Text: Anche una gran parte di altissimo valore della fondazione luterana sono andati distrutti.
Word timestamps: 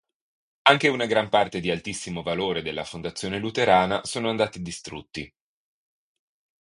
Anche 0.63 0.87
una 0.87 1.05
gran 1.05 1.29
parte 1.29 1.59
di 1.59 1.69
altissimo 1.69 2.23
valore 2.23 2.63
della 2.63 2.83
fondazione 2.83 3.37
luterana 3.37 4.03
sono 4.03 4.31
andati 4.31 4.63
distrutti. 4.63 5.31